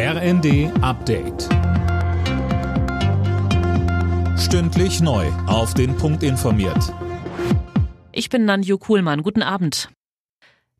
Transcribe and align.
RND 0.00 0.70
Update. 0.80 1.48
Stündlich 4.38 5.00
neu. 5.00 5.26
Auf 5.48 5.74
den 5.74 5.96
Punkt 5.96 6.22
informiert. 6.22 6.94
Ich 8.12 8.28
bin 8.28 8.44
Nanju 8.44 8.78
Kuhlmann. 8.78 9.24
Guten 9.24 9.42
Abend. 9.42 9.88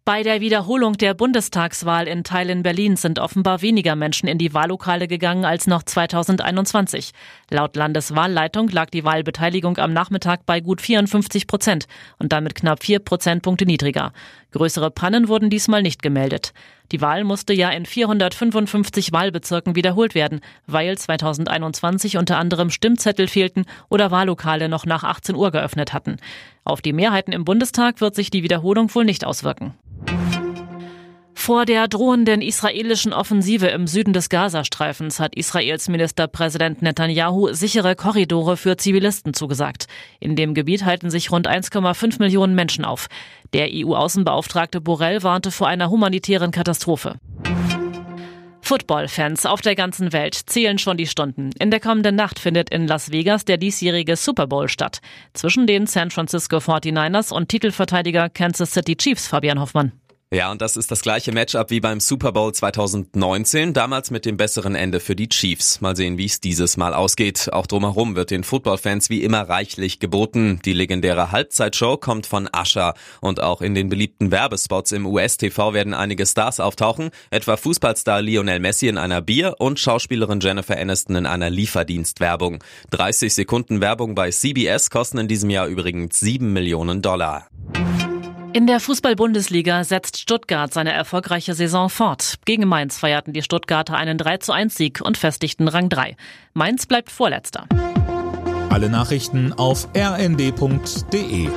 Bei 0.05 0.23
der 0.23 0.41
Wiederholung 0.41 0.93
der 0.95 1.15
Bundestagswahl 1.15 2.07
in 2.07 2.23
Teilen 2.23 2.63
Berlins 2.63 3.03
sind 3.03 3.19
offenbar 3.19 3.61
weniger 3.61 3.97
Menschen 3.97 4.29
in 4.29 4.39
die 4.39 4.55
Wahllokale 4.55 5.09
gegangen 5.09 5.45
als 5.45 5.67
noch 5.67 5.83
2021. 5.83 7.11
Laut 7.51 7.75
Landeswahlleitung 7.75 8.69
lag 8.69 8.89
die 8.89 9.05
Wahlbeteiligung 9.05 9.79
am 9.79 9.93
Nachmittag 9.93 10.47
bei 10.47 10.61
gut 10.61 10.81
54 10.81 11.49
Prozent 11.49 11.89
und 12.19 12.33
damit 12.33 12.55
knapp 12.55 12.85
vier 12.85 13.01
Prozentpunkte 13.01 13.67
niedriger. 13.67 14.13
Größere 14.53 14.91
Pannen 14.93 15.29
wurden 15.29 15.51
diesmal 15.51 15.83
nicht 15.83 16.03
gemeldet. 16.03 16.55
Die 16.93 17.03
Wahl 17.03 17.25
musste 17.25 17.53
ja 17.53 17.69
in 17.71 17.85
455 17.85 19.13
Wahlbezirken 19.13 19.77
wiederholt 19.77 20.15
werden, 20.15 20.41
weil 20.67 20.97
2021 20.97 22.17
unter 22.17 22.39
anderem 22.39 22.71
Stimmzettel 22.71 23.29
fehlten 23.29 23.67
oder 23.91 24.11
Wahllokale 24.11 24.69
noch 24.69 24.87
nach 24.87 25.05
18 25.05 25.35
Uhr 25.35 25.51
geöffnet 25.51 25.93
hatten. 25.93 26.17
Auf 26.65 26.81
die 26.81 26.93
Mehrheiten 26.93 27.33
im 27.33 27.45
Bundestag 27.45 28.01
wird 28.01 28.15
sich 28.15 28.31
die 28.31 28.43
Wiederholung 28.43 28.95
wohl 28.95 29.05
nicht 29.05 29.25
auswirken. 29.25 29.75
Vor 31.49 31.65
der 31.65 31.89
drohenden 31.89 32.43
israelischen 32.43 33.15
Offensive 33.15 33.69
im 33.69 33.87
Süden 33.87 34.13
des 34.13 34.29
Gazastreifens 34.29 35.19
hat 35.19 35.35
Israels 35.35 35.89
Ministerpräsident 35.89 36.83
Netanyahu 36.83 37.55
sichere 37.55 37.97
Korridore 37.97 38.59
für 38.59 38.77
Zivilisten 38.77 39.33
zugesagt. 39.33 39.87
In 40.21 40.37
dem 40.37 40.53
Gebiet 40.53 40.85
halten 40.85 41.09
sich 41.09 41.33
rund 41.33 41.49
1,5 41.49 42.19
Millionen 42.19 42.55
Menschen 42.55 42.85
auf. 42.85 43.07
Der 43.55 43.69
EU-Außenbeauftragte 43.73 44.83
Borrell 44.83 45.23
warnte 45.23 45.51
vor 45.51 45.69
einer 45.69 45.89
humanitären 45.89 46.51
Katastrophe. 46.51 47.15
Football-Fans 48.61 49.47
auf 49.47 49.63
der 49.63 49.75
ganzen 49.75 50.13
Welt 50.13 50.35
zählen 50.35 50.77
schon 50.77 50.99
die 50.99 51.07
Stunden. 51.07 51.53
In 51.59 51.71
der 51.71 51.81
kommenden 51.81 52.15
Nacht 52.15 52.39
findet 52.39 52.69
in 52.69 52.87
Las 52.87 53.11
Vegas 53.11 53.47
der 53.47 53.57
diesjährige 53.57 54.17
Super 54.17 54.47
Bowl 54.47 54.69
statt. 54.69 55.01
Zwischen 55.33 55.67
den 55.67 55.87
San 55.87 56.11
Francisco 56.11 56.59
49ers 56.59 57.33
und 57.33 57.49
Titelverteidiger 57.49 58.29
Kansas 58.29 58.73
City 58.73 58.97
Chiefs 58.97 59.27
Fabian 59.27 59.59
Hoffmann. 59.59 59.93
Ja, 60.31 60.51
und 60.51 60.61
das 60.61 60.77
ist 60.77 60.91
das 60.91 61.01
gleiche 61.01 61.33
Matchup 61.33 61.71
wie 61.71 61.81
beim 61.81 62.01
Super 62.01 62.33
Bowl 62.33 62.53
2019, 62.53 63.73
damals 63.73 64.11
mit 64.11 64.27
dem 64.27 64.37
besseren 64.37 64.75
Ende 64.75 65.01
für 65.01 65.17
die 65.17 65.31
Chiefs. 65.31 65.81
Mal 65.81 65.97
sehen, 65.97 66.19
wie 66.19 66.27
es 66.27 66.39
dieses 66.39 66.77
Mal 66.77 66.93
ausgeht. 66.93 67.49
Auch 67.51 67.67
drumherum 67.67 68.15
wird 68.15 68.31
den 68.31 68.45
Footballfans 68.45 69.09
wie 69.09 69.23
immer 69.23 69.49
reichlich 69.49 70.01
geboten. 70.01 70.61
Die 70.67 70.75
legendäre 70.75 71.33
Halbzeitshow 71.33 71.97
kommt 71.97 72.27
von 72.27 72.47
Asher. 72.53 72.93
Und 73.23 73.43
auch 73.43 73.63
in 73.63 73.75
den 73.75 73.89
beliebten 73.89 74.31
Werbespots 74.31 74.93
im 74.93 75.07
US-TV 75.07 75.73
werden 75.73 75.95
einige 75.95 76.27
Stars 76.27 76.61
auftauchen, 76.61 77.09
etwa 77.31 77.57
Fußballstar 77.57 78.21
Lionel 78.21 78.61
Messi 78.61 78.89
in 78.89 78.99
einer 78.99 79.23
Bier- 79.23 79.55
und 79.59 79.81
Schauspielerin 79.81 80.41
Jennifer 80.41 80.77
Aniston 80.77 81.17
in 81.17 81.25
einer 81.25 81.49
Lieferdienstwerbung. 81.49 82.63
30 82.91 83.33
Sekunden 83.33 83.81
Werbung 83.81 84.15
bei 84.15 84.31
CBS 84.31 84.91
kosten 84.91 85.17
in 85.17 85.29
diesem 85.29 85.49
Jahr 85.49 85.69
übrigens 85.69 86.21
7 86.21 86.53
Millionen 86.53 87.01
Dollar. 87.01 87.49
In 88.55 88.67
der 88.67 88.81
Fußball-Bundesliga 88.81 89.85
setzt 89.85 90.19
Stuttgart 90.19 90.73
seine 90.73 90.93
erfolgreiche 90.93 91.53
Saison 91.53 91.91
fort. 91.91 92.37
Gegen 92.47 92.67
Mainz 92.67 92.99
feierten 92.99 93.35
die 93.35 93.43
Stuttgarter 93.43 93.97
einen 93.97 94.17
3 94.17 94.39
zu 94.39 94.53
1 94.53 94.75
Sieg 94.75 95.01
und 95.03 95.19
festigten 95.19 95.69
Rang 95.69 95.91
3. 95.91 96.17
Mainz 96.55 96.87
bleibt 96.87 97.11
Vorletzter. 97.11 97.67
Alle 98.71 98.89
Nachrichten 98.89 99.53
auf 99.53 99.89
rnd.de 99.95 101.49